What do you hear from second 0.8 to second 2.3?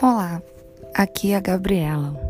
aqui é a Gabriela.